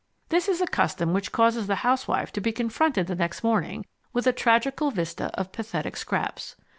This 0.29 0.47
is 0.49 0.61
a 0.61 0.65
custom 0.65 1.13
which 1.13 1.31
causes 1.31 1.67
the 1.67 1.75
housewife 1.85 2.31
to 2.31 2.41
be 2.41 2.51
confronted 2.51 3.05
the 3.05 3.13
next 3.13 3.43
morning 3.43 3.85
with 4.13 4.25
a 4.25 4.33
tragical 4.33 4.89
vista 4.89 5.25
of 5.39 5.51
pathetic 5.51 5.95
scraps. 5.95 6.55